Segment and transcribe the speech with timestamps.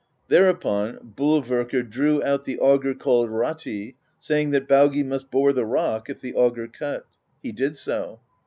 [0.29, 6.09] Thereupon Bolverkr drew out the auger called Rati, saying that Baugi must bore the rock,
[6.09, 7.05] if the auger cut.
[7.43, 8.19] He did so.